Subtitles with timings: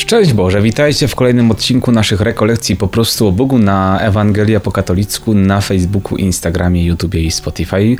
[0.00, 4.72] Szczęść Boże, witajcie w kolejnym odcinku naszych rekolekcji po prostu o Bogu na Ewangelia po
[4.72, 7.96] katolicku na Facebooku, Instagramie, YouTubie i Spotify.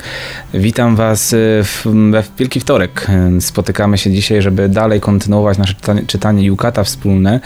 [0.53, 1.85] Witam Was w,
[2.23, 3.07] w Wielki Wtorek.
[3.39, 7.39] Spotykamy się dzisiaj, żeby dalej kontynuować nasze czytanie, czytanie Jukata wspólne.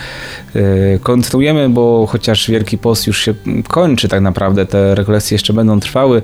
[1.02, 3.34] Kontynuujemy, bo chociaż Wielki Post już się
[3.68, 6.22] kończy tak naprawdę, te rekolekcje jeszcze będą trwały,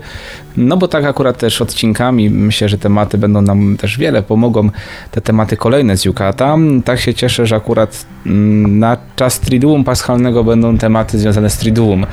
[0.58, 4.70] no bo tak akurat też odcinkami myślę, że tematy będą nam też wiele pomogą,
[5.12, 6.58] te tematy kolejne z Jukata.
[6.86, 12.06] Tak się cieszę, że akurat mm, na czas Triduum Paschalnego będą tematy związane z Triduum.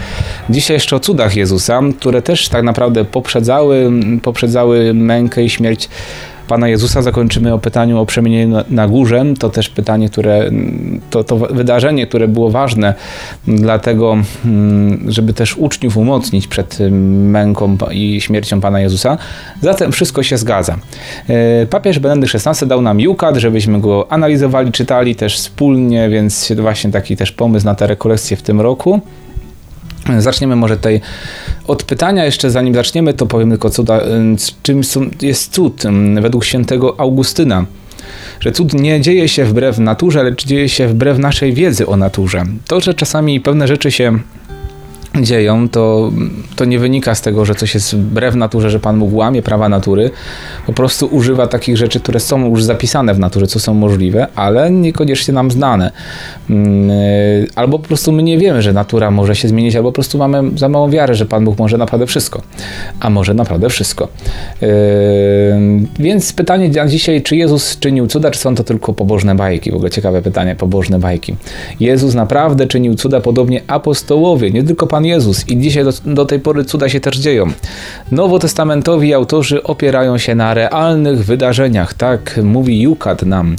[0.51, 3.91] Dzisiaj jeszcze o cudach Jezusa, które też tak naprawdę poprzedzały,
[4.23, 5.89] poprzedzały mękę i śmierć
[6.49, 9.25] Pana Jezusa zakończymy o pytaniu o przemienienie na, na górze.
[9.39, 10.51] To też pytanie, które,
[11.11, 12.95] to, to wydarzenie, które było ważne
[13.47, 19.19] dlatego, mm, żeby też uczniów umocnić przed męką i śmiercią Pana Jezusa.
[19.61, 20.79] Zatem wszystko się zgadza.
[21.29, 26.91] E, papież Benedykt XVI dał nam Jukat, żebyśmy go analizowali, czytali też wspólnie, więc właśnie
[26.91, 29.01] taki też pomysł na te rekolekcje w tym roku.
[30.19, 31.01] Zaczniemy może tutaj
[31.67, 32.25] od pytania.
[32.25, 34.01] Jeszcze zanim zaczniemy, to powiem tylko, cuda,
[34.63, 34.81] czym
[35.23, 35.83] jest cud
[36.21, 37.67] według świętego Augustyna.
[38.41, 42.45] Że cud nie dzieje się wbrew naturze, lecz dzieje się wbrew naszej wiedzy o naturze.
[42.67, 44.19] To, że czasami pewne rzeczy się
[45.23, 46.13] dzieją, to,
[46.57, 49.69] to nie wynika z tego, że coś jest wbrew naturze, że Pan Bóg łamie prawa
[49.69, 50.11] natury.
[50.67, 54.71] Po prostu używa takich rzeczy, które są już zapisane w naturze, co są możliwe, ale
[54.71, 55.91] niekoniecznie nam znane.
[56.51, 56.91] Mm,
[57.55, 60.59] albo po prostu my nie wiemy, że natura może się zmienić, albo po prostu mamy
[60.59, 62.43] za małą wiarę, że Pan Bóg może naprawdę wszystko.
[63.01, 64.09] A może naprawdę wszystko.
[64.61, 64.69] Yy,
[65.99, 69.71] więc pytanie na dzisiaj, czy Jezus czynił cuda, czy są to tylko pobożne bajki?
[69.71, 71.37] W ogóle ciekawe pytanie, pobożne bajki.
[71.81, 75.49] Jezus naprawdę czynił cuda, podobnie apostołowie, nie tylko Pan Jezus.
[75.49, 77.47] I dzisiaj do, do tej pory cuda się też dzieją.
[78.13, 83.57] Nowotestamentowi autorzy opierają się na realnych wydarzeniach, tak mówi Jukat nam.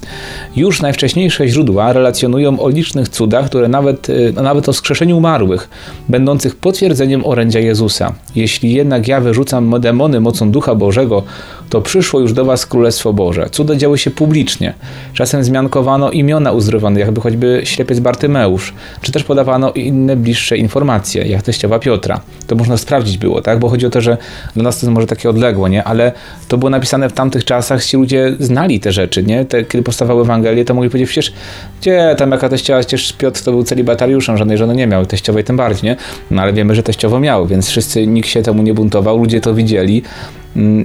[0.56, 5.70] Już najwcześniejsze źródła relacjonują o licznych cudach, które nawet, y, nawet o skrzeszeniu umarłych,
[6.10, 8.14] będących potwierdzeniem orędzia Jezusa.
[8.36, 11.24] Jeśli jednak ja wyrzucam demony mocą Ducha Bożego,
[11.70, 13.50] to przyszło już do was Królestwo Boże.
[13.52, 14.74] Cuda działy się publicznie.
[15.14, 21.42] Czasem zmiankowano imiona uzdrowionych, jakby choćby ślepiec Bartymeusz, czy też podawano inne bliższe informacje, jak
[21.42, 22.22] teściowa Piotra.
[22.48, 23.60] To można sprawdzić było, tak?
[23.60, 24.18] Bo chodzi o to, że
[24.56, 25.84] dla nas to jest może takie odległe, nie?
[25.84, 26.12] Ale
[26.48, 29.46] to było napisane w tamtych czasach, ci ludzie znali te rzeczy, nie?
[29.46, 31.34] Te, kiedy powstawały Ewangelie, to mogli powiedzieć, przecież
[31.82, 35.58] gdzie tam jaka teściowa, przecież Piotr to był celibatariuszem, żadnej żony nie miał, teściowej tym
[35.58, 35.96] bardziej, nie?
[36.32, 39.54] No ale wiemy, że teściowo miał, więc wszyscy, nikt się temu nie buntował, ludzie to
[39.54, 40.04] widzieli,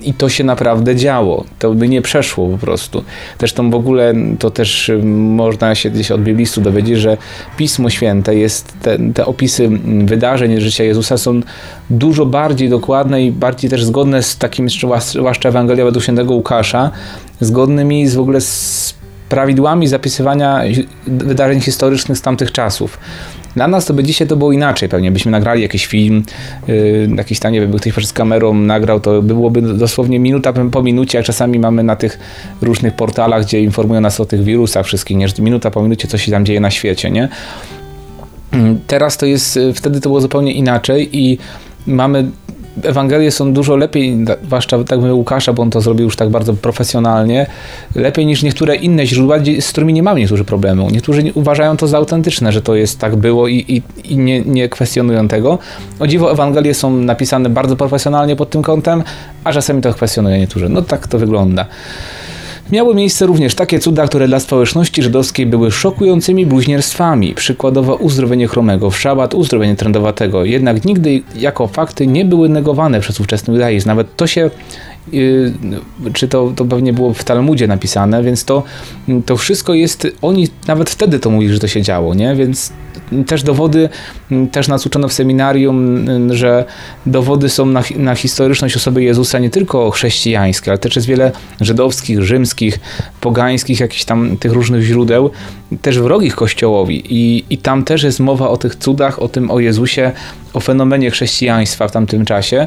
[0.03, 1.45] I to się naprawdę działo.
[1.59, 3.05] To by nie przeszło po prostu.
[3.39, 7.17] Zresztą w ogóle to też mm, można się gdzieś od biblistu dowiedzieć, że
[7.57, 11.41] Pismo Święte jest, te, te opisy mm, wydarzeń życia Jezusa są
[11.91, 14.69] dużo bardziej dokładne i bardziej też zgodne z takim,
[15.01, 16.91] zwłaszcza Ewangelia według świętego Łukasza,
[17.41, 18.95] zgodnymi z w ogóle z
[19.29, 20.63] prawidłami zapisywania
[21.07, 22.99] wydarzeń historycznych z tamtych czasów.
[23.55, 25.11] Dla nas to by dzisiaj to było inaczej pewnie.
[25.11, 26.25] Byśmy nagrali jakiś film,
[26.69, 30.83] yy, jakiś tam, nie wiem, by ktoś przez kamerą nagrał, to byłoby dosłownie minuta po
[30.83, 32.19] minucie, jak czasami mamy na tych
[32.63, 35.27] różnych portalach, gdzie informują nas o tych wirusach wszystkich, nie?
[35.39, 37.29] Minuta po minucie coś się tam dzieje na świecie, nie?
[38.53, 41.39] Mm, teraz to jest, y, wtedy to było zupełnie inaczej i
[41.87, 42.31] mamy
[42.83, 46.55] Ewangelie są dużo lepiej, zwłaszcza tak mówię Łukasza, bo on to zrobił już tak bardzo
[46.55, 47.47] profesjonalnie,
[47.95, 50.91] lepiej niż niektóre inne źródła, z którymi nie mamy niektórzy problemu.
[50.91, 54.69] Niektórzy uważają to za autentyczne, że to jest tak było i, i, i nie, nie
[54.69, 55.59] kwestionują tego.
[56.01, 59.03] O dziwo Ewangelie są napisane bardzo profesjonalnie pod tym kątem,
[59.45, 60.69] a czasami to kwestionują niektórzy.
[60.69, 61.67] No tak to wygląda.
[62.73, 67.35] Miały miejsce również takie cuda, które dla społeczności żydowskiej były szokującymi bluźnierstwami.
[67.35, 70.45] Przykładowo uzdrowienie chromego w szabat, uzdrowienie trędowatego.
[70.45, 73.89] Jednak nigdy jako fakty nie były negowane przez ówczesny judaizm.
[73.89, 74.51] Nawet to się
[75.15, 75.53] y,
[76.13, 78.63] czy to, to pewnie było w Talmudzie napisane, więc to,
[79.27, 82.35] to wszystko jest, oni nawet wtedy to mówili, że to się działo, nie?
[82.35, 82.73] Więc
[83.27, 83.89] też dowody,
[84.53, 86.65] też nas uczono w seminarium, że
[87.07, 92.23] dowody są na, na historyczność osoby Jezusa nie tylko chrześcijańskie, ale też jest wiele żydowskich,
[92.23, 92.81] rzymskich,
[93.21, 95.31] pogańskich, jakichś tam tych różnych źródeł,
[95.83, 97.03] też wrogich Kościołowi.
[97.09, 100.13] I, I tam też jest mowa o tych cudach, o tym o Jezusie,
[100.53, 102.67] o fenomenie chrześcijaństwa w tamtym czasie.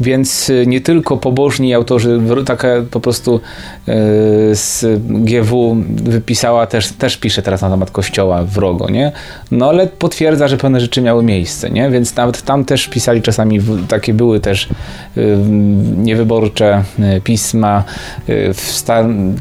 [0.00, 3.92] Więc y, nie tylko pobożni autorzy, taka po prostu y,
[4.54, 9.12] z GW wypisała, też, też pisze teraz na temat kościoła wrogo, nie?
[9.50, 11.90] No ale potwierdza, że pewne rzeczy miały miejsce, nie?
[11.90, 14.68] Więc nawet tam też pisali czasami, takie były też
[15.16, 15.36] y,
[15.96, 16.82] niewyborcze
[17.24, 17.84] pisma
[18.28, 18.82] w,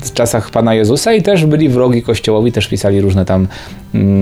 [0.01, 3.47] w czasach Pana Jezusa i też byli wrogi kościołowi, też pisali różne tam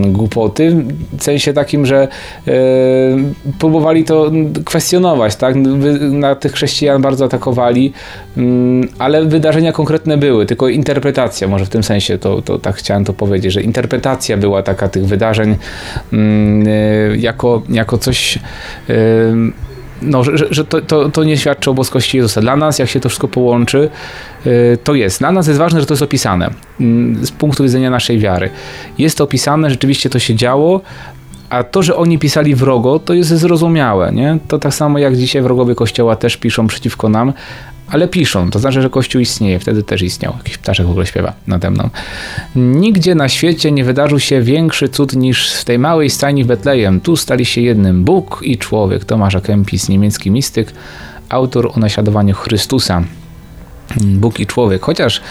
[0.05, 0.85] głupoty,
[1.17, 2.07] w sensie takim, że
[3.59, 4.31] próbowali to
[4.65, 5.55] kwestionować, tak?
[6.11, 7.93] na tych chrześcijan bardzo atakowali,
[8.37, 13.05] mm, ale wydarzenia konkretne były, tylko interpretacja, może w tym sensie to, to tak chciałem
[13.05, 15.55] to powiedzieć, że interpretacja była taka tych wydarzeń
[16.13, 18.39] mm, y, jako, jako coś
[20.03, 22.41] no, że, że to, to, to, nie świadczy o boskości Jezusa.
[22.41, 23.89] Dla nas, jak się to wszystko połączy,
[24.83, 25.19] to jest.
[25.19, 26.49] Dla nas jest ważne, że to jest opisane
[26.81, 28.49] mm, z punktu widzenia naszej wiary.
[28.97, 30.81] Jest to opisane, rzeczywiście to się działo,
[31.49, 34.11] a to, że oni pisali wrogo, to jest zrozumiałe.
[34.11, 34.37] Nie?
[34.47, 37.33] To tak samo jak dzisiaj wrogowie Kościoła też piszą przeciwko nam,
[37.93, 38.49] ale piszą.
[38.49, 39.59] To znaczy, że Kościół istnieje.
[39.59, 40.33] Wtedy też istniał.
[40.37, 41.89] Jakiś ptaszek w ogóle śpiewa nade mną.
[42.55, 47.01] Nigdzie na świecie nie wydarzył się większy cud niż w tej małej stajni w Betlejem.
[47.01, 49.05] Tu stali się jednym Bóg i człowiek.
[49.05, 50.73] Tomasz Kempis, niemiecki mistyk,
[51.29, 53.03] autor o naśladowaniu Chrystusa.
[54.01, 54.81] Bóg i człowiek.
[54.81, 55.21] Chociaż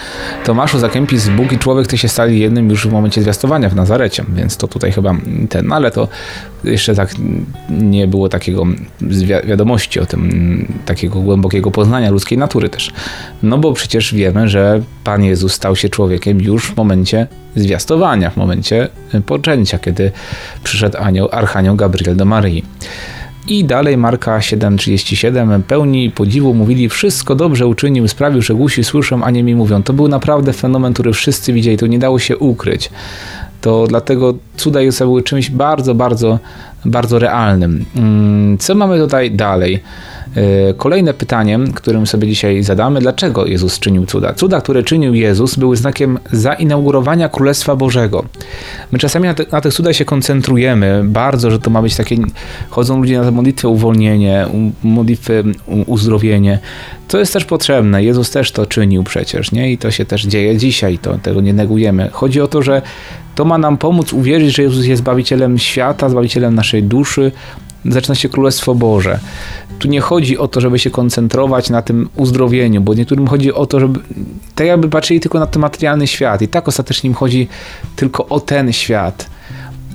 [0.45, 4.25] Tomaszu Zakempis, Bóg i człowiek to się stali jednym już w momencie zwiastowania w Nazarecie,
[4.35, 5.15] więc to tutaj chyba
[5.49, 6.07] ten, ale to
[6.63, 7.09] jeszcze tak
[7.69, 8.65] nie było takiego
[9.01, 12.91] wi wiadomości o tym, takiego głębokiego poznania ludzkiej natury też.
[13.43, 18.37] No bo przecież wiemy, że Pan Jezus stał się człowiekiem już w momencie zwiastowania, w
[18.37, 18.89] momencie
[19.25, 20.11] poczęcia, kiedy
[20.63, 22.63] przyszedł anioł, archanioł Gabriel do Maryi.
[23.47, 29.29] I dalej Marka 7,37 pełni podziwu mówili, wszystko dobrze uczynił, sprawił, że głusi słyszą, a
[29.29, 29.83] nie mi mówią.
[29.83, 32.89] To był naprawdę fenomen, który wszyscy widzieli, to nie dało się ukryć.
[33.61, 36.39] To dlatego cuda Jezusa były czymś bardzo, bardzo,
[36.85, 37.85] bardzo realnym.
[37.95, 39.83] Mm, co mamy tutaj dalej?
[40.35, 44.33] E, kolejne pytanie, którym sobie dzisiaj zadamy, dlaczego Jezus czynił cuda?
[44.33, 48.25] Cuda, które czynił Jezus, były znakiem zainaugurowania Królestwa Bożego.
[48.91, 52.17] My czasami na, te, na tych cudach się koncentrujemy bardzo, że to ma być takie,
[52.69, 54.45] chodzą ludzie na modlitwę uwolnienie,
[54.83, 55.43] modlitwę
[55.85, 56.59] uzdrowienie.
[57.07, 58.03] To jest też potrzebne.
[58.03, 59.71] Jezus też to czynił przecież, nie?
[59.71, 62.09] I to się też dzieje dzisiaj, to tego nie negujemy.
[62.11, 62.81] Chodzi o to, że
[63.35, 67.31] to ma nam pomóc uwierzyć, że Jezus jest Zbawicielem świata, Zbawicielem naszej duszy,
[67.85, 69.19] zaczyna się Królestwo Boże.
[69.79, 73.65] Tu nie chodzi o to, żeby się koncentrować na tym uzdrowieniu, bo niektórym chodzi o
[73.65, 73.99] to, żeby
[74.55, 77.47] tak jakby patrzyli tylko na ten materialny świat i tak ostatecznie im chodzi
[77.95, 79.29] tylko o ten świat.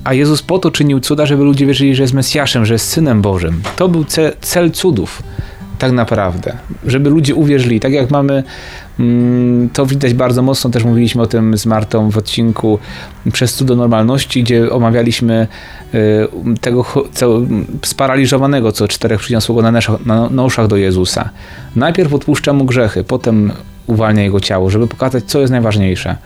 [0.05, 3.23] A Jezus po to czynił cuda, żeby ludzie wierzyli, że jest Mesjaszem, że jest Synem
[3.23, 3.63] Bożym.
[3.77, 5.23] To był cel, cel cudów
[5.79, 7.81] tak naprawdę, żeby ludzie uwierzyli.
[7.81, 8.43] Tak jak mamy,
[9.01, 12.79] mm, to widać bardzo mocno, też mówiliśmy o tym z Martą w odcinku
[13.33, 15.47] Przez cudo normalności, gdzie omawialiśmy
[15.95, 17.41] y, tego co,
[17.85, 21.31] sparaliżowanego, co czterech przyniosło go na, na noszach do Jezusa.
[21.77, 23.53] Najpierw odpuszcza mu grzechy, potem
[23.87, 26.17] uwalnia jego ciało, żeby pokazać, co jest najważniejsze.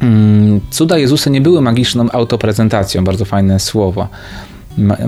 [0.00, 4.08] Mm, cuda Jezusa nie były magiczną autoprezentacją, bardzo fajne słowo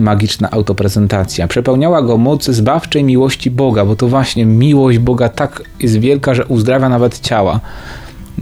[0.00, 1.49] magiczna autoprezentacja.
[1.49, 6.47] Przepełniała go moc zbawczej miłości Boga, bo to właśnie miłość Boga tak jest wielka, że
[6.47, 7.61] uzdrawia nawet ciała.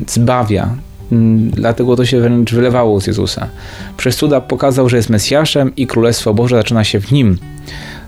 [0.06, 0.69] Zbawia.
[1.12, 3.49] Mm, dlatego to się wręcz wylewało z Jezusa.
[3.96, 7.38] Przez cuda pokazał, że jest Mesjaszem i Królestwo Boże zaczyna się w nim.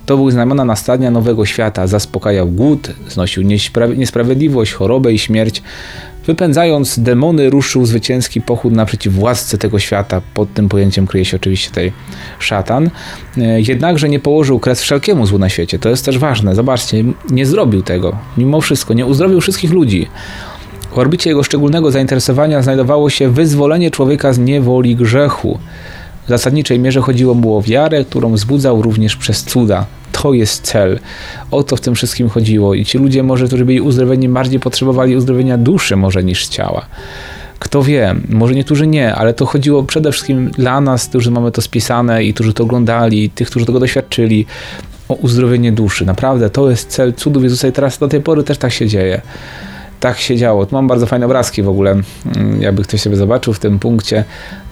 [0.06, 1.86] To był znamiona nastania nowego świata.
[1.86, 3.42] Zaspokajał głód, znosił
[3.96, 5.62] niesprawiedliwość, chorobę i śmierć.
[6.28, 10.20] Wypędzając demony, ruszył zwycięski pochód naprzeciw władcy tego świata.
[10.34, 11.92] Pod tym pojęciem kryje się oczywiście tutaj
[12.38, 12.90] szatan.
[13.38, 15.78] E, jednakże nie położył kres wszelkiemu złu na świecie.
[15.78, 16.54] To jest też ważne.
[16.54, 18.16] Zobaczcie, nie zrobił tego.
[18.38, 20.06] Mimo wszystko, nie uzdrowił wszystkich ludzi.
[20.94, 25.58] W orbicie jego szczególnego zainteresowania znajdowało się wyzwolenie człowieka z niewoli grzechu.
[26.26, 29.86] W zasadniczej mierze chodziło mu o wiarę, którą wzbudzał również przez cuda
[30.22, 30.98] to jest cel.
[31.50, 32.74] O to w tym wszystkim chodziło.
[32.74, 36.86] I ci ludzie, może, którzy byli uzdrowieni, bardziej potrzebowali uzdrowienia duszy może niż ciała.
[37.58, 41.62] Kto wie, może niektórzy nie, ale to chodziło przede wszystkim dla nas, którzy mamy to
[41.62, 44.46] spisane i którzy to oglądali, tych, którzy tego doświadczyli,
[45.08, 46.06] o uzdrowienie duszy.
[46.06, 49.22] Naprawdę, to jest cel cudów Jezusa i teraz do tej pory też tak się dzieje
[50.00, 50.66] tak się działo.
[50.70, 51.90] Mam bardzo fajne obrazki w ogóle,
[52.36, 54.24] mm, jakby ktoś sobie zobaczył w tym punkcie.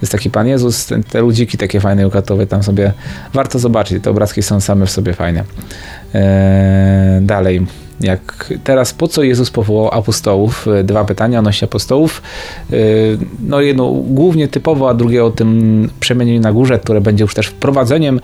[0.03, 2.93] Jest taki Pan Jezus, te ludziki takie fajne ukatowe tam sobie,
[3.33, 5.45] warto zobaczyć, te obrazki są same w sobie fajne.
[6.15, 7.67] Eee, dalej,
[8.01, 10.69] jak teraz po co Jezus powołał apostołów?
[10.69, 12.23] E, dwa pytania odnośnie apostołów.
[12.73, 12.79] Eee,
[13.41, 17.47] no jedno głównie typowo, a drugie o tym przemienieniu na górze, które będzie już też
[17.47, 18.21] wprowadzeniem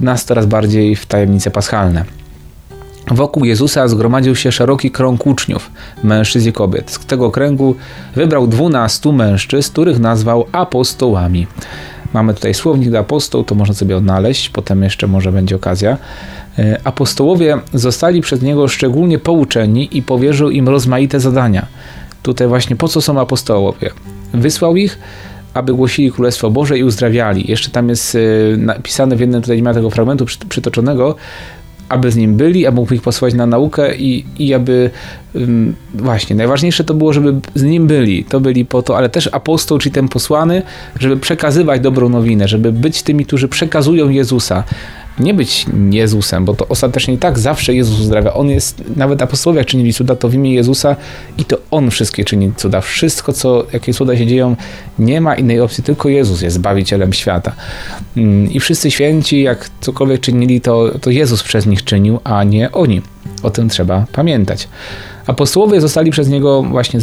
[0.00, 2.19] nas coraz bardziej w tajemnice paschalne.
[3.10, 5.70] Wokół Jezusa zgromadził się szeroki krąg uczniów,
[6.02, 6.90] mężczyzn i kobiet.
[6.90, 7.76] Z tego kręgu
[8.14, 11.46] wybrał dwunastu mężczyzn, których nazwał apostołami.
[12.12, 15.98] Mamy tutaj słownik apostoł, to można sobie odnaleźć, potem jeszcze może będzie okazja.
[16.58, 21.66] E, apostołowie zostali przez niego szczególnie pouczeni i powierzył im rozmaite zadania.
[22.22, 23.90] Tutaj właśnie po co są apostołowie?
[24.34, 24.98] Wysłał ich,
[25.54, 27.50] aby głosili Królestwo Boże i uzdrawiali.
[27.50, 28.18] Jeszcze tam jest e,
[28.56, 31.16] napisane w jednym tutaj nie ma tego fragmentu przytoczonego,
[31.90, 34.90] aby z nim byli, aby mógł ich posłać na naukę i, i aby
[35.94, 38.24] właśnie, najważniejsze to było, żeby z nim byli.
[38.24, 40.62] To byli po to, ale też apostoł, czyli ten posłany,
[40.98, 44.64] żeby przekazywać dobrą nowinę, żeby być tymi, którzy przekazują Jezusa.
[45.18, 48.34] Nie być Jezusem, bo to ostatecznie tak zawsze Jezus uzdrawia.
[48.34, 50.96] On jest, nawet apostołowie jak czynili cuda, to w imię Jezusa
[51.38, 52.80] i to On wszystkie czyni cuda.
[52.80, 54.56] Wszystko, co, jakie cuda się dzieją,
[54.98, 57.52] nie ma innej opcji, tylko Jezus jest Zbawicielem świata.
[58.16, 62.72] Mm, I wszyscy święci, jak cokolwiek czynili, to, to Jezus przez nich czynił, a nie
[62.72, 63.02] oni.
[63.42, 64.68] O tym trzeba pamiętać.
[65.26, 67.00] Apostołowie zostali przez niego, właśnie,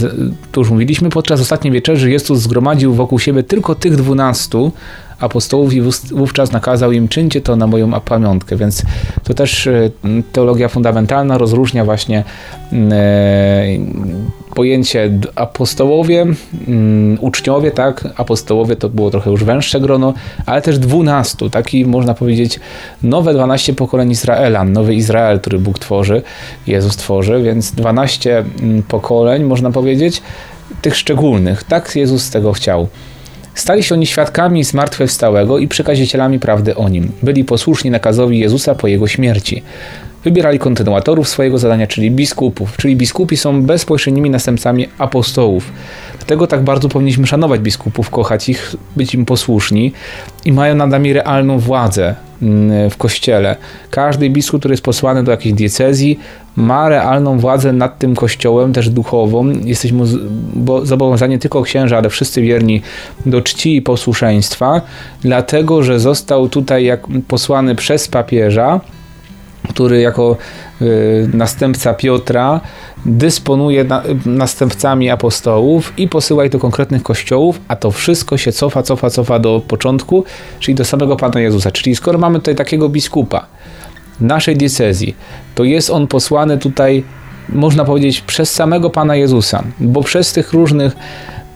[0.51, 4.71] tu już mówiliśmy, podczas ostatniej wieczerzy Jezus zgromadził wokół siebie tylko tych dwunastu
[5.19, 5.81] apostołów i
[6.11, 8.83] wówczas nakazał im czyńcie to na moją pamiątkę, więc
[9.23, 9.89] to też e,
[10.31, 12.23] teologia fundamentalna rozróżnia właśnie
[12.73, 13.65] e,
[14.55, 16.25] pojęcie apostołowie,
[16.67, 20.13] mm, uczniowie, tak, apostołowie to było trochę już węższe grono,
[20.45, 22.59] ale też dwunastu, taki można powiedzieć
[23.03, 26.21] nowe dwanaście pokoleń Izraela, nowy Izrael, który Bóg tworzy,
[26.67, 30.21] Jezus tworzy, więc dwanaście mm, pokoleń, można powiedzieć,
[30.81, 32.87] tych szczególnych, tak Jezus tego chciał.
[33.57, 37.11] Stali się oni świadkami zmartwychwstałego i przekazicielami prawdy o nim.
[37.23, 39.63] Byli posłuszni nakazowi Jezusa po jego śmierci.
[40.23, 45.71] Wybierali kontynuatorów swojego zadania, czyli biskupów, czyli biskupi są bezpośrednimi następcami apostołów.
[46.17, 49.91] Dlatego tak bardzo powinniśmy szanować biskupów, kochać ich, być im posłuszni
[50.45, 53.55] i mają nad nami realną władzę mm, w kościele.
[53.89, 56.19] Każdy biskup, który jest posłany do jakiejś diecezji,
[56.57, 59.49] ma realną władzę nad tym kościołem, też duchową.
[59.49, 60.03] Jesteśmy
[60.83, 62.81] zobowiązani tylko księża, ale wszyscy wierni
[63.25, 64.81] do czci i posłuszeństwa,
[65.21, 68.79] dlatego że został tutaj jak posłany przez papieża
[69.69, 70.37] który jako
[70.81, 72.61] y, następca Piotra
[73.05, 78.83] dysponuje na, następcami apostołów i posyła ich do konkretnych kościołów, a to wszystko się cofa,
[78.83, 80.23] cofa, cofa do początku,
[80.59, 81.71] czyli do samego Pana Jezusa.
[81.71, 83.45] Czyli skoro mamy tutaj takiego biskupa
[84.19, 85.15] naszej diecezji,
[85.55, 87.03] to jest on posłany tutaj,
[87.49, 90.95] można powiedzieć, przez samego Pana Jezusa, bo przez tych różnych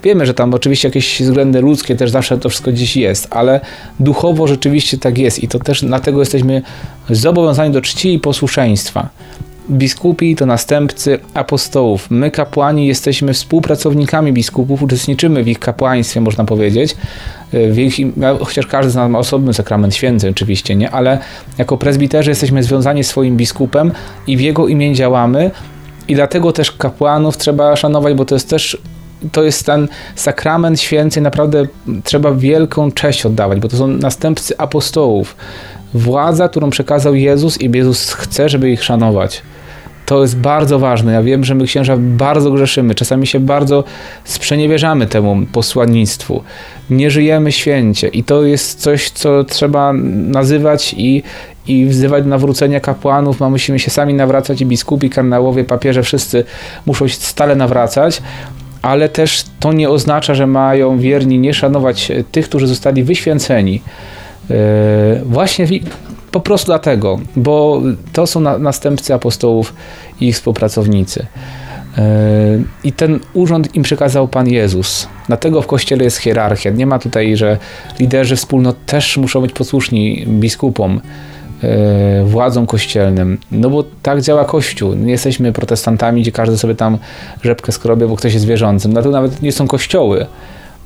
[0.04, 3.60] Wiemy, że tam oczywiście jakieś względy ludzkie też zawsze to wszystko gdzieś jest, ale
[4.00, 6.62] duchowo rzeczywiście tak jest i to też dlatego jesteśmy
[7.10, 9.10] zobowiązani do czci i posłuszeństwa.
[9.70, 12.12] Biskupi to następcy apostołów.
[12.12, 16.96] My, kapłani, jesteśmy współpracownikami biskupów, uczestniczymy w ich kapłaństwie, można powiedzieć.
[17.78, 17.96] Ich,
[18.40, 20.92] chociaż każdy z nas ma osobny sakrament święty, oczywiście, nie?
[20.92, 21.20] ale
[21.58, 23.92] jako prezbiterzy jesteśmy związani swoim biskupem
[24.28, 25.52] i w jego imię działamy.
[26.08, 28.78] I dlatego też kapłanów trzeba szanować, bo to jest też
[29.32, 31.68] to jest ten sakrament święty, naprawdę
[32.04, 35.36] trzeba wielką cześć oddawać, bo to są następcy apostołów.
[35.94, 39.42] Władza, którą przekazał Jezus i Jezus chce, żeby ich szanować.
[40.06, 41.14] To jest bardzo ważne.
[41.14, 43.84] Ja wiem, że my księża bardzo grzeszymy, czasami się bardzo
[44.24, 46.44] sprzeniewierzamy temu posłannictwu.
[46.90, 51.24] Nie żyjemy święcie i to jest coś, co trzeba nazywać i,
[51.68, 53.40] i wzywać do nawrócenia kapłanów.
[53.40, 56.44] My musimy się sami nawracać i biskupi, kardynałowie, papieże, wszyscy
[56.86, 58.22] muszą się stale nawracać,
[58.82, 63.82] ale też to nie oznacza, że mają wierni nie szanować tych, którzy zostali wyświęceni.
[64.50, 64.56] E,
[65.26, 65.68] właśnie
[66.32, 67.82] po prostu dlatego, bo
[68.14, 69.74] to są następcy apostołów
[70.22, 71.26] i ich współpracownicy.
[71.98, 72.04] E,
[72.84, 75.08] I ten urząd im przekazał Pan Jezus.
[75.28, 76.70] Dlatego w kościele jest hierarchia.
[76.70, 77.58] Nie ma tutaj, że
[78.00, 81.02] liderzy wspólnot też muszą być posłuszni biskupom.
[81.64, 83.38] E, władzom kościelnym.
[83.52, 84.94] No bo tak działa Kościół.
[84.94, 86.98] Nie jesteśmy protestantami, gdzie każdy sobie tam
[87.44, 88.92] rzepkę skrobie, bo ktoś jest wierzącym.
[88.92, 90.26] Dlatego nawet nie są kościoły.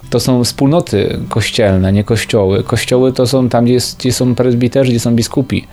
[0.09, 2.63] To są wspólnoty kościelne, nie kościoły.
[2.63, 5.67] Kościoły to są tam, gdzie, gdzie są prezbiterzy, gdzie są biskupi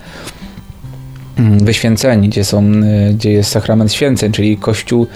[1.39, 5.07] mm, wyświęceni, gdzie, są, e, gdzie jest sakrament święceń, czyli Kościół,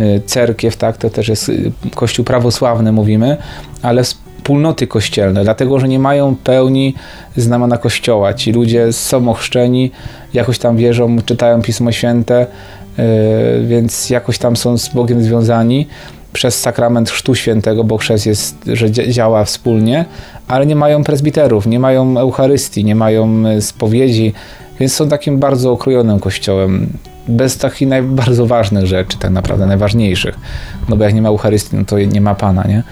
[0.00, 1.52] e, cerkiew, tak, to też jest
[1.94, 3.36] Kościół prawosławny, mówimy,
[3.82, 6.94] ale wspólnoty kościelne, dlatego że nie mają pełni
[7.36, 8.34] znamiona kościoła.
[8.34, 9.90] Ci ludzie są ochrzczeni,
[10.34, 12.46] jakoś tam wierzą, czytają Pismo Święte,
[13.64, 15.86] więc jakoś tam są z Bogiem związani
[16.36, 20.04] przez sakrament Chrztu Świętego, bo chrzest jest, że działa wspólnie,
[20.48, 24.32] ale nie mają prezbiterów, nie mają Eucharystii, nie mają yy, spowiedzi,
[24.80, 26.88] więc są takim bardzo okrojonym kościołem
[27.28, 30.38] bez takich bardzo ważnych rzeczy, tak naprawdę najważniejszych.
[30.88, 32.82] No bo jak nie ma Eucharystii, no to nie ma Pana, nie?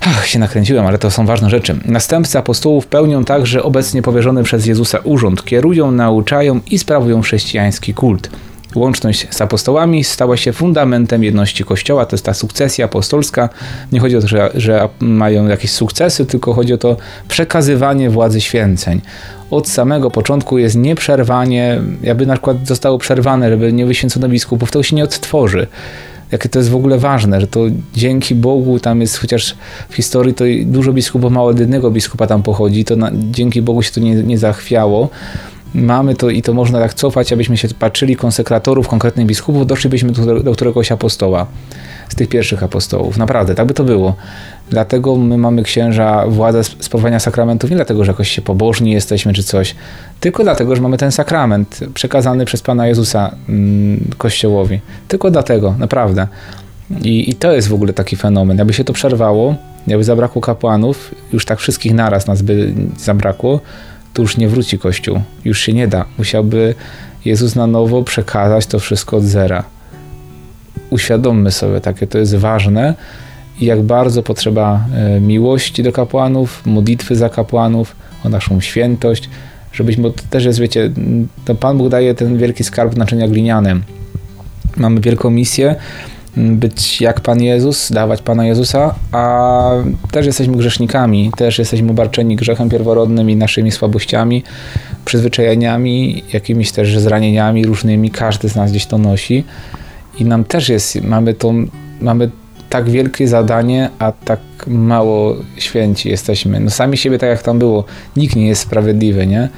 [0.00, 1.76] Ach, się nakręciłem, ale to są ważne rzeczy.
[1.84, 5.44] Następcy apostołów pełnią także obecnie powierzony przez Jezusa urząd.
[5.44, 8.30] Kierują, nauczają i sprawują chrześcijański kult.
[8.74, 12.06] Łączność z apostołami stała się fundamentem jedności Kościoła.
[12.06, 13.48] To jest ta sukcesja apostolska.
[13.92, 16.96] Nie chodzi o to, że, że mają jakieś sukcesy, tylko chodzi o to
[17.28, 19.00] przekazywanie władzy święceń.
[19.50, 24.82] Od samego początku jest nieprzerwanie, jakby na przykład zostało przerwane, żeby nie wyświęcono biskupów, to
[24.82, 25.66] się nie odtworzy
[26.32, 27.60] jakie to jest w ogóle ważne, że to
[27.94, 29.56] dzięki Bogu tam jest, chociaż
[29.88, 33.90] w historii to dużo biskupów, mało jednego biskupa tam pochodzi, to na, dzięki Bogu się
[33.90, 35.08] to nie, nie zachwiało.
[35.74, 40.40] Mamy to i to można tak cofać, abyśmy się patrzyli konsekratorów, konkretnych biskupów, doszlibyśmy do,
[40.40, 41.46] do któregoś apostoła.
[42.12, 43.16] z tych pierwszych apostołów.
[43.16, 44.14] Naprawdę, tak by to było.
[44.70, 49.42] Dlatego my mamy księża władzę sprawowania sakramentów nie dlatego, że jakoś się pobożni jesteśmy czy
[49.42, 49.74] coś,
[50.20, 54.80] tylko dlatego, że mamy ten sakrament przekazany przez Pana Jezusa mm, Kościołowi.
[55.08, 56.26] Tylko dlatego, naprawdę.
[57.02, 58.58] I, I to jest w ogóle taki fenomen.
[58.58, 59.54] Jakby się to przerwało,
[59.86, 63.60] jakby zabrakło kapłanów, już tak wszystkich naraz nas by zabrakło,
[64.12, 65.20] to już nie wróci Kościół.
[65.44, 66.04] Już się nie da.
[66.18, 66.74] Musiałby
[67.24, 69.64] Jezus na nowo przekazać to wszystko od zera.
[70.90, 72.94] Uświadommy sobie, takie to jest ważne
[73.60, 79.28] i jak bardzo potrzeba e, miłości do kapłanów, modlitwy za kapłanów, o naszą świętość,
[79.72, 80.90] żebyśmy, bo to też jest, wiecie,
[81.44, 83.82] to Pan Bóg daje ten wielki skarb naczynia glinianem.
[84.76, 85.76] Mamy wielką misję,
[86.36, 89.70] być jak Pan Jezus, dawać Pana Jezusa, a
[90.10, 94.42] też jesteśmy grzesznikami, też jesteśmy obarczeni grzechem pierworodnym i naszymi słabościami,
[95.04, 99.44] przyzwyczajeniami, jakimiś też zranieniami różnymi, każdy z nas gdzieś to nosi
[100.18, 101.52] i nam też jest, mamy to,
[102.00, 102.30] mamy
[102.70, 106.60] tak wielkie zadanie, a tak mało święci jesteśmy.
[106.60, 107.84] No sami siebie tak jak tam było,
[108.16, 109.48] nikt nie jest sprawiedliwy, nie?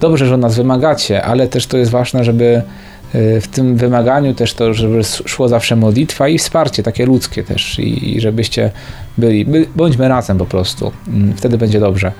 [0.00, 2.62] Dobrze, że nas wymagacie, ale też to jest ważne, żeby
[3.14, 8.20] w tym wymaganiu też to, żeby szło zawsze modlitwa i wsparcie takie ludzkie też i,
[8.20, 8.70] żebyście
[9.18, 12.12] byli, by, bądźmy razem po prostu, mm, wtedy będzie dobrze.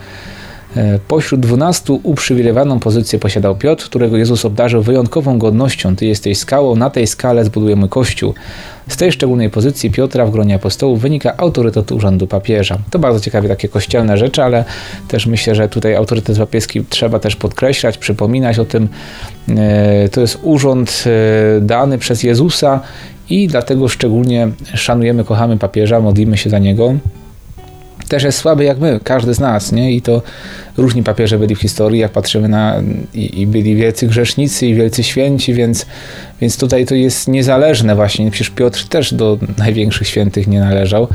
[0.76, 5.96] E, pośród dwunastu uprzywilejowaną pozycję posiadał Piotr, którego Jezus obdarzył wyjątkową godnością.
[5.96, 8.34] Ty jesteś skałą, na tej skale zbuduję mój kościół.
[8.88, 12.78] Z tej szczególnej pozycji Piotra w gronie apostołów wynika autorytet urzędu papieża.
[12.90, 14.64] To bardzo ciekawe takie kościelne rzeczy, ale
[15.08, 18.88] też myślę, że tutaj autorytet papieski trzeba też podkreślać, przypominać o tym.
[19.48, 22.80] E, to jest urząd e, dany przez Jezusa
[23.30, 26.94] i dlatego szczególnie szanujemy, kochamy papieża, modlimy się za niego
[28.10, 29.92] też jest słaby jak my, każdy z nas, nie?
[29.92, 30.22] I to
[30.76, 32.82] różni papieże byli w historii, jak patrzymy na
[33.14, 35.86] i, i, byli wielcy grzesznicy i wielcy święci, więc,
[36.40, 38.30] więc tutaj to jest niezależne właśnie.
[38.30, 41.08] Przecież Piotr też do największych świętych nie należał,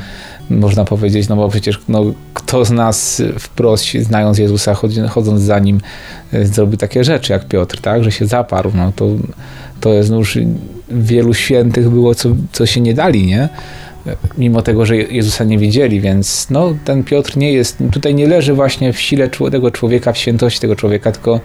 [0.50, 4.74] można powiedzieć, no bo przecież no, kto z nas wprost, znając Jezusa,
[5.10, 5.82] chodząc za Nim,
[6.34, 8.04] e, zrobi takie rzeczy jak Piotr, tak?
[8.04, 9.08] Że się zaparł, no to,
[9.82, 10.38] to jest no już
[10.90, 13.50] wielu świętych było, co, co się nie dali, nie?
[14.38, 18.54] Mimo tego, że Jezusa nie widzieli, więc no, ten Piotr nie jest, tutaj nie leży
[18.54, 21.40] właśnie w sile tego człowieka, w świętości tego człowieka, tylko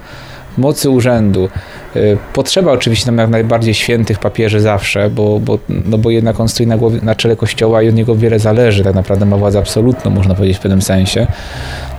[0.58, 1.48] mocy urzędu.
[1.96, 6.48] Y, potrzeba oczywiście nam jak najbardziej świętych papieży zawsze, bo, bo, no bo jednak on
[6.48, 9.58] stoi na, głowie, na czele kościoła i od niego wiele zależy, tak naprawdę ma władzę
[9.58, 11.26] absolutną, można powiedzieć w pewnym sensie.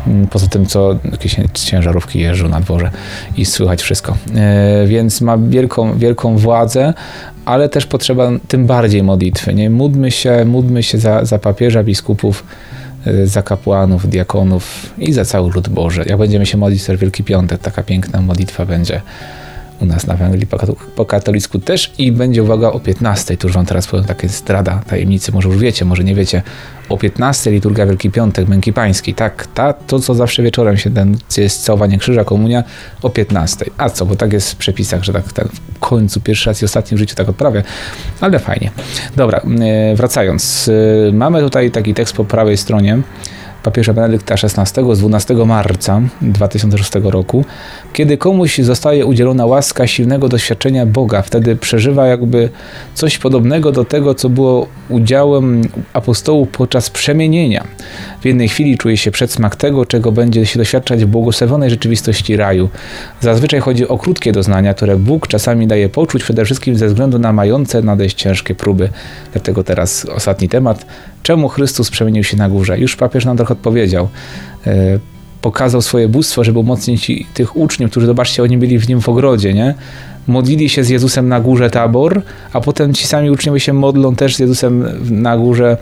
[0.07, 2.91] Mm, poza tym, co jakieś ciężarówki jeżdżą na dworze
[3.37, 4.17] i słychać wszystko.
[4.83, 6.93] Y, więc ma wielką, wielką władzę,
[7.45, 9.53] ale też potrzeba tym bardziej modlitwy.
[9.53, 9.69] Nie?
[9.69, 12.43] Módlmy się, módlmy się za, za papieża, biskupów,
[13.23, 16.03] za kapłanów, diakonów i za cały lud Boży.
[16.07, 19.01] Jak będziemy się modlić też Wielki Piątek, taka piękna modlitwa będzie
[19.81, 20.47] u nas na Ewangelii
[20.95, 23.37] po katolicku też i będzie uwaga o 15.
[23.37, 26.41] Tu już wam teraz powiem takie zdrada tajemnicy, może już wiecie, może nie wiecie.
[26.89, 29.13] O 15 liturgia Wielki Piątek, Męki Pańskiej.
[29.13, 32.63] Tak, ta, to co zawsze wieczorem się ten, jest całowanie krzyża, komunia
[33.01, 33.65] o 15.
[33.77, 36.65] A co, bo tak jest w przepisach, że tak, tak w końcu pierwszy raz i
[36.65, 37.63] ostatni w życiu tak odprawię,
[38.21, 38.71] ale fajnie.
[39.15, 40.69] Dobra, e, wracając.
[41.09, 43.01] E, mamy tutaj taki tekst po prawej stronie
[43.63, 47.45] papieża Benedykta XVI z 12 marca 2006 roku,
[47.93, 52.50] kiedy komuś zostaje udzielona łaska silnego doświadczenia Boga, wtedy przeżywa jakby
[52.93, 55.62] coś podobnego do tego, co było udziałem
[55.93, 57.63] apostołów podczas przemienienia.
[58.21, 62.69] W jednej chwili czuje się przedsmak tego, czego będzie się doświadczać w błogosławionej rzeczywistości raju.
[63.21, 67.34] Zazwyczaj chodzi o krótkie doznania, które Bóg czasami daje poczuć, przede wszystkim ze względu na
[67.34, 68.89] mające nadejść ciężkie próby.
[69.34, 70.86] Dlatego teraz ostatni temat.
[71.24, 72.80] Czemu Chrystus przemienił się na górze?
[72.80, 74.07] Już papież nam trochę odpowiedział.
[74.67, 74.99] E,
[75.41, 79.53] pokazał swoje bóstwo, żeby umocnić tych uczniów, którzy, zobaczcie, oni byli w nim w ogrodzie,
[79.53, 79.73] nie?
[80.27, 82.21] Modlili się z Jezusem na górze Tabor,
[82.53, 85.77] a potem ci sami uczniowie się modlą też z Jezusem na górze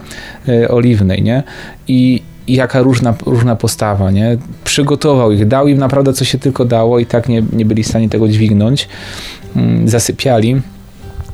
[0.48, 1.44] e, Oliwnej, nie?
[1.88, 4.38] I, i jaka różna, różna postawa, nie?
[4.64, 7.88] Przygotował ich, dał im naprawdę co się tylko dało i tak nie, nie byli w
[7.88, 8.88] stanie tego dźwignąć.
[9.56, 10.62] Mm, zasypiali.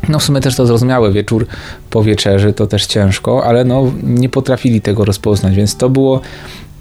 [0.10, 1.48] No w sumie też to zrozumiałe, wieczór
[1.90, 6.22] po wieczerzy to też ciężko, ale no nie potrafili tego rozpoznać, więc to było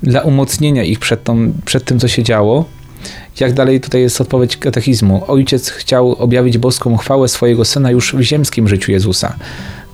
[0.02, 2.64] dla umocnienia ich przed, tą, przed tym, co się działo.
[3.40, 5.22] Jak dalej tutaj jest odpowiedź katechizmu?
[5.26, 9.36] Ojciec chciał objawić boską chwałę swojego Syna już w ziemskim życiu Jezusa.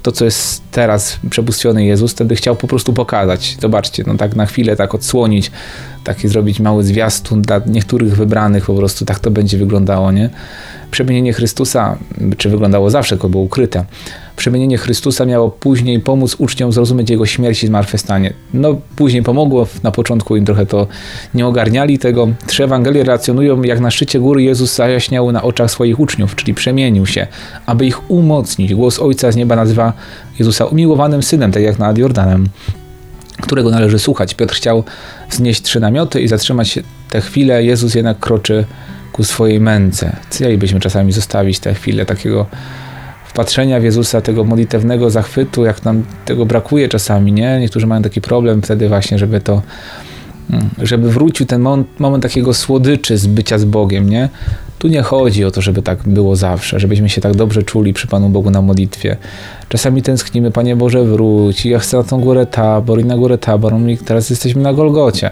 [0.03, 3.57] To, co jest teraz przebóstwiony Jezus, wtedy chciał po prostu pokazać.
[3.61, 5.51] Zobaczcie, no tak na chwilę, tak odsłonić,
[6.05, 10.31] taki zrobić mały zwiastun dla niektórych wybranych, po prostu tak to będzie wyglądało, nie?
[10.91, 11.99] Przemienienie Chrystusa,
[12.37, 13.85] czy wyglądało zawsze, tylko było ukryte,
[14.37, 18.33] przemienienie Chrystusa miało później pomóc uczniom zrozumieć Jego śmierć i zmartwychwstanie.
[18.55, 20.87] No, później pomogło, na początku im trochę to
[21.35, 22.29] nie ogarniali tego.
[22.47, 27.07] Trzy Ewangelie relacjonują, jak na szczycie góry Jezus zajaśniał na oczach swoich uczniów, czyli przemienił
[27.07, 27.27] się,
[27.67, 28.75] aby ich umocnić.
[28.75, 29.93] Głos Ojca z nieba nazywa
[30.39, 32.49] Jezusa umiłowanym Synem, tak jak nad Jordanem
[33.41, 34.35] którego należy słuchać.
[34.35, 34.85] Piotr chciał
[35.31, 37.65] wznieść trzy namioty i zatrzymać się tę chwilę.
[37.65, 38.65] Jezus jednak kroczy
[39.13, 40.17] ku swojej męce.
[40.31, 42.47] Chcielibyśmy czasami zostawić tę chwilę takiego
[43.25, 47.61] wpatrzenia w Jezusa, tego modlitewnego zachwytu, jak nam tego brakuje czasami, nie?
[47.61, 49.63] Niektórzy mają taki problem wtedy właśnie, żeby to
[50.51, 54.29] mm, żeby wrócił ten moment, moment takiego słodyczy z bycia z Bogiem, nie?
[54.81, 58.07] Tu nie chodzi o to, żeby tak było zawsze, żebyśmy się tak dobrze czuli przy
[58.07, 59.17] Panu Bogu na modlitwie.
[59.69, 63.75] Czasami tęsknimy, Panie Boże, wróć, ja chcę na tą górę Tabor i na górę Tabor,
[63.89, 65.31] i teraz jesteśmy na Golgocie.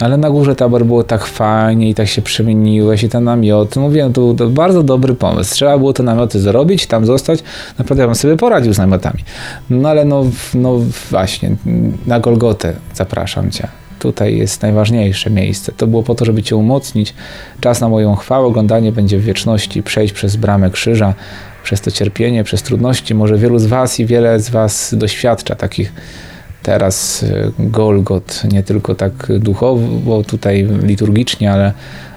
[0.00, 3.76] Ale na górze Tabor było tak fajnie i tak się przemieniłeś i ten namiot.
[3.76, 5.54] Mówiłem, to był bardzo dobry pomysł.
[5.54, 7.42] Trzeba było te namioty zrobić, tam zostać.
[7.78, 9.24] Naprawdę ja bym sobie poradził z namiotami.
[9.70, 10.80] No ale no, no
[11.10, 11.56] właśnie,
[12.06, 13.68] na Golgotę zapraszam Cię.
[13.98, 15.72] Tutaj jest najważniejsze miejsce.
[15.72, 17.14] To było po to, żeby Cię umocnić.
[17.60, 21.14] Czas na moją chwałę, oglądanie będzie w wieczności, przejść przez bramę krzyża,
[21.62, 23.14] przez to cierpienie, przez trudności.
[23.14, 25.92] Może wielu z Was i wiele z Was doświadcza takich
[26.62, 31.72] teraz e, Golgot, nie tylko tak duchowo, tutaj liturgicznie, ale,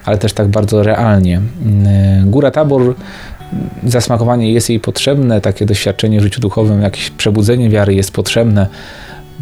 [0.06, 1.42] ale też tak bardzo realnie.
[1.86, 2.96] E, Góra Tabor
[3.84, 8.68] zasmakowanie jest jej potrzebne, takie doświadczenie w życiu duchowym, jakieś przebudzenie wiary jest potrzebne,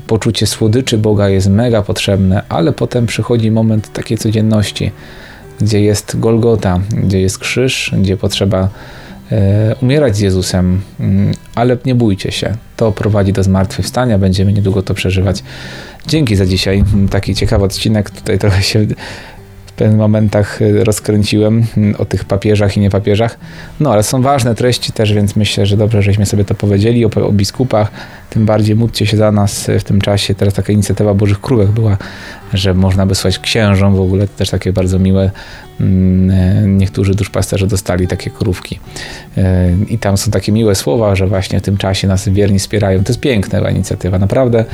[0.07, 4.91] poczucie słodyczy Boga jest mega potrzebne, ale potem przychodzi moment takiej codzienności,
[5.61, 8.69] gdzie jest Golgota, gdzie jest krzyż, gdzie potrzeba
[9.31, 14.81] e, umierać z Jezusem, mm, ale nie bójcie się, to prowadzi do zmartwychwstania, będziemy niedługo
[14.81, 15.43] to przeżywać.
[16.07, 18.85] Dzięki za dzisiaj, taki ciekawy odcinek, tutaj trochę się
[19.79, 23.39] pewnych momentach y, rozkręciłem mm, o tych papieżach i niepapieżach.
[23.79, 27.09] No ale są ważne treści też, więc myślę, że dobrze, żeśmy sobie to powiedzieli o,
[27.27, 27.91] o biskupach.
[28.29, 30.35] Tym bardziej módlcie się za nas w tym czasie.
[30.35, 31.97] Teraz taka inicjatywa Bożych Krówek była,
[32.53, 34.27] że można by słuchać księżom w ogóle.
[34.27, 35.31] Też takie bardzo miłe.
[35.79, 38.79] Mm, e, niektórzy duszpasterze dostali takie krówki.
[39.37, 43.03] E, I tam są takie miłe słowa, że właśnie w tym czasie nas wierni wspierają.
[43.03, 44.65] To jest piękna inicjatywa, naprawdę.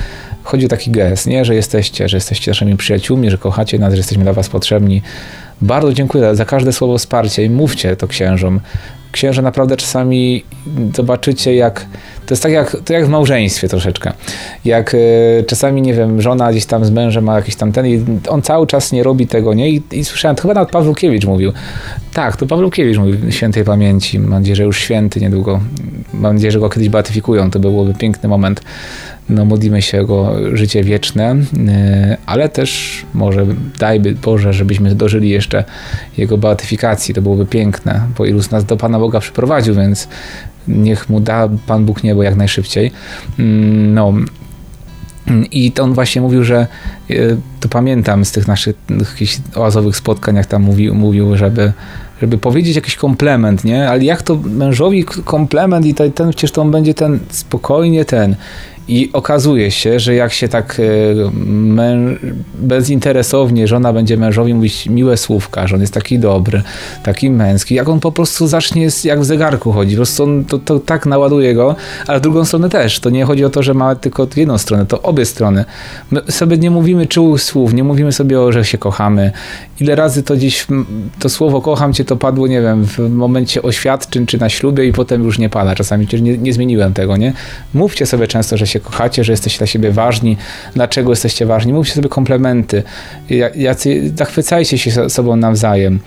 [0.44, 1.46] Chodzi o taki gest, nie?
[1.46, 5.02] że jesteście, że jesteście naszymi przyjaciółmi, że kochacie nas, że jesteśmy dla was potrzebni.
[5.62, 8.60] Bardzo dziękuję za każde słowo wsparcia i mówcie to księżom.
[9.15, 10.43] Księże naprawdę czasami
[10.95, 11.86] zobaczycie, jak
[12.25, 14.12] to jest tak jak, to jak w małżeństwie troszeczkę.
[14.65, 18.06] Jak y, czasami, nie wiem, żona gdzieś tam z mężem ma jakiś tam ten i
[18.30, 19.69] on cały czas nie robi tego, nie?
[19.69, 21.51] I, i słyszałem, to chyba nawet Pawlukiewicz mówił.
[22.15, 24.19] Tak, to Pawlukiewicz mówił świętej pamięci.
[24.19, 25.60] Mam nadzieję, że już święty niedługo.
[26.13, 27.51] Mam nadzieję, że go kiedyś beatyfikują.
[27.51, 28.62] To byłoby piękny moment
[29.30, 33.45] no, modlimy się Jego życie wieczne, y, ale też może
[33.80, 35.63] dajby Boże, żebyśmy dożyli jeszcze
[36.17, 37.13] Jego beatyfikacji.
[37.13, 40.08] To byłoby piękne, bo ilu z nas do Pana Boga przyprowadził, więc
[40.67, 42.91] niech mu da Pan Bóg niebo jak najszybciej.
[43.39, 44.13] Mm, no,
[45.51, 46.67] i to on właśnie mówił, że
[47.10, 48.75] y, to pamiętam z tych naszych
[49.56, 51.73] oazowych spotkań, jak tam mówił, mówił żeby,
[52.21, 53.89] żeby powiedzieć jakiś komplement, nie?
[53.89, 58.36] Ale jak to mężowi komplement i ten, przecież to on będzie ten spokojnie ten.
[58.88, 60.84] I okazuje się, że jak się tak e,
[62.60, 66.62] bezinteresownie żona będzie mężowi mówić miłe słówka, że on jest taki dobry,
[67.04, 70.60] taki męski, jak on po prostu zacznie jak w zegarku chodzi, po prostu on, to,
[70.60, 71.76] to tak naładuje go,
[72.08, 73.00] ale w drugą stronę też.
[73.00, 75.65] To nie chodzi o to, że ma tylko jedną stronę, to obie strony.
[76.12, 79.32] My sobie nie mówimy czułych słów, nie mówimy sobie o, że się kochamy.
[79.80, 80.67] Ile razy to dziś
[81.19, 84.93] to słowo kocham cię to padło, nie wiem, w momencie oświadczyn czy na ślubie i
[84.93, 85.76] potem już nie pada.
[85.76, 87.34] Czasami nie, nie zmieniłem tego, nie?
[87.74, 90.38] Mówcie sobie często, że się się kochacie, że jesteście dla siebie ważni,
[90.73, 91.73] dlaczego jesteście ważni.
[91.73, 92.83] Mówcie sobie komplementy,
[93.55, 95.99] jacy, zachwycajcie się sobą nawzajem.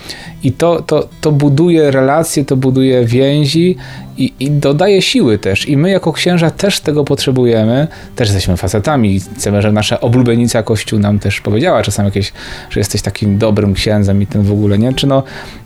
[0.42, 3.76] I to, to, to buduje relacje, to buduje więzi
[4.18, 5.68] i, i dodaje siły też.
[5.68, 7.86] I my jako księża też tego potrzebujemy.
[8.16, 9.20] Też jesteśmy facetami.
[9.20, 12.32] Chcemy, że nasza oblubienica Kościół nam też powiedziała czasami jakieś,
[12.70, 14.92] że jesteś takim dobrym księdzem i ten w ogóle, nie?
[14.92, 15.22] Czy no,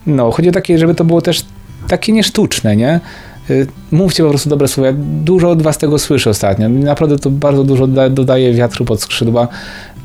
[0.07, 1.45] no chodzi o takie, żeby to było też
[1.89, 3.01] takie niesztuczne, nie?
[3.51, 4.87] Y, mówcie po prostu dobre słowa.
[4.87, 6.69] Ja dużo od was tego słyszę ostatnio.
[6.69, 9.49] Naprawdę to bardzo dużo dodaje wiatru pod skrzydła.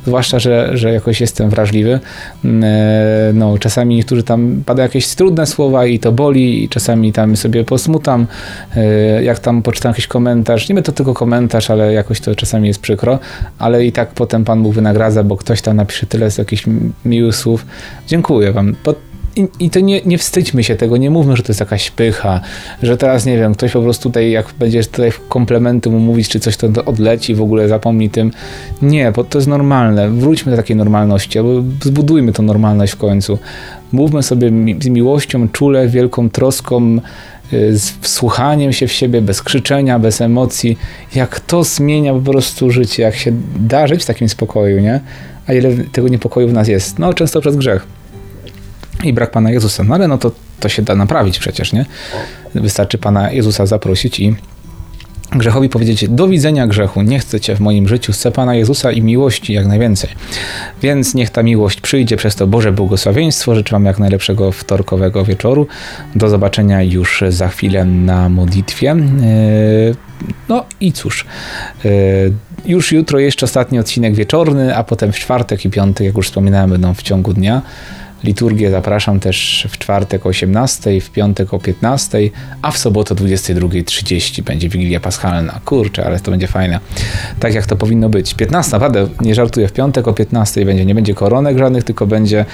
[0.07, 1.99] Zwłaszcza, że, że jakoś jestem wrażliwy.
[2.45, 7.13] Mm, e, no, czasami niektórzy tam padają jakieś trudne słowa i to boli, i czasami
[7.13, 8.27] tam sobie posmutam.
[8.75, 12.79] E, jak tam poczytam jakiś komentarz, nie to tylko komentarz, ale jakoś to czasami jest
[12.79, 13.19] przykro,
[13.59, 16.63] ale i tak potem Pan Bóg wynagradza, bo ktoś tam napisze tyle z jakichś
[17.05, 17.65] miłych słów.
[18.07, 18.75] Dziękuję Wam.
[19.59, 22.41] I, to nie, nie wstydźmy się tego, nie mówmy, że to jest jakaś pycha,
[22.83, 26.39] że teraz, nie wiem, ktoś po prostu tutaj, jak będziesz tutaj komplementy mu mówić, czy
[26.39, 28.31] coś to odleci, w ogóle zapomni tym.
[28.81, 30.09] Nie, bo to jest normalne.
[30.09, 33.39] Wróćmy do takiej normalności, albo zbudujmy tą normalność w końcu.
[33.91, 36.97] Mówmy sobie z miłością, czule, wielką troską,
[37.53, 40.77] y, z wsłuchaniem się w siebie, bez krzyczenia, bez emocji,
[41.15, 44.99] jak to zmienia po prostu życie, jak się da żyć w takim spokoju, nie?
[45.47, 46.99] A ile tego niepokoju w nas jest?
[46.99, 47.96] No, często przez grzech
[49.03, 49.83] i brak Pana Jezusa.
[49.83, 51.85] No ale no to, to się da naprawić przecież, nie?
[52.55, 54.35] Wystarczy Pana Jezusa zaprosić i
[55.31, 59.01] grzechowi powiedzieć do widzenia grzechu, nie chcę Cię w moim życiu, chcę Pana Jezusa i
[59.01, 60.09] miłości jak najwięcej.
[60.81, 63.55] Więc niech ta miłość przyjdzie przez to Boże błogosławieństwo.
[63.55, 65.67] Życzę Wam jak najlepszego wtorkowego wieczoru.
[66.15, 68.91] Do zobaczenia już za chwilę na modlitwie.
[68.91, 68.97] E,
[70.49, 71.25] no i cóż,
[71.85, 71.89] e,
[72.65, 76.69] już jutro jeszcze ostatni odcinek wieczorny, a potem w czwartek i piątek, jak już wspominałem,
[76.69, 77.61] będą w ciągu dnia.
[78.23, 82.17] Liturgię zapraszam też w czwartek o 18, w piątek o 15,
[82.61, 85.59] a w sobotę o 22.30 będzie Wigilia Paschalna.
[85.65, 86.79] Kurczę, ale to będzie fajne.
[87.39, 88.33] Tak jak to powinno być.
[88.33, 90.85] 15, naprawdę, nie żartuję, w piątek o 15 będzie.
[90.85, 92.45] Nie będzie koronek żadnych, tylko będzie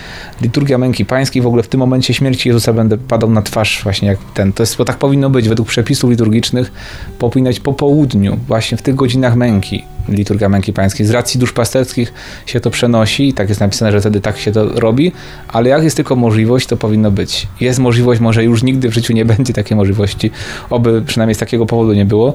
[0.42, 1.42] liturgia męki pańskiej.
[1.42, 4.54] W ogóle w tym momencie śmierci Jezusa będę padał na twarz właśnie jak ten.
[4.54, 5.50] To jest, bo tak powinno być.
[5.50, 6.72] Według przepisów liturgicznych
[7.20, 11.06] powinno być po południu, właśnie w tych godzinach męki liturgia męki pańskiej.
[11.06, 12.14] Z racji dusz pasterskich
[12.46, 15.12] się to przenosi i tak jest napisane, że wtedy tak się to robi,
[15.48, 17.48] ale jak jest tylko możliwość, to powinno być.
[17.60, 20.32] Jest możliwość, może już nigdy w życiu nie będzie takiej możliwości,
[20.70, 22.34] oby przynajmniej z takiego powodu nie było.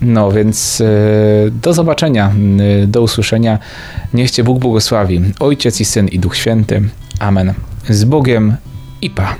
[0.00, 0.86] No więc yy,
[1.62, 2.32] do zobaczenia,
[2.80, 3.58] yy, do usłyszenia.
[4.14, 5.20] Niech Cię Bóg błogosławi.
[5.40, 6.82] Ojciec i Syn i Duch Święty.
[7.18, 7.54] Amen.
[7.88, 8.56] Z Bogiem
[9.02, 9.36] i Pa.